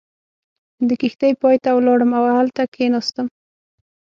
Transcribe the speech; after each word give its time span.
د 0.87 0.89
کښتۍ 1.01 1.33
پای 1.41 1.55
ته 1.63 1.69
ولاړم 1.73 2.11
او 2.19 2.23
هلته 2.39 2.61
کېناستم. 2.73 3.27